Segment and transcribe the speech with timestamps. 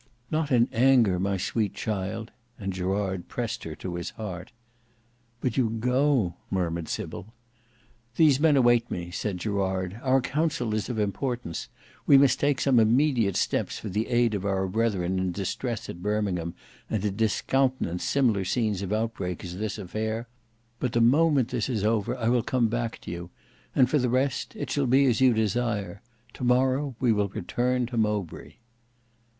[0.31, 4.51] "Not in anger, my sweet child," and Gerard pressed her to his heart.
[5.41, 7.35] "But you go," murmured Sybil.
[8.15, 9.99] "These men await me," said Gerard.
[10.01, 11.69] "Our council is of importance.
[12.07, 16.01] We must take some immediate steps for the aid of our brethren in distress at
[16.01, 16.55] Birmingham,
[16.89, 20.27] and to discountenance similar scenes of outbreak as this affair:
[20.79, 23.29] but the moment this is over, I will come back to you;
[23.75, 26.01] and for the rest, it shall be as you desire;
[26.33, 28.53] to morrow we will return to Mowbray."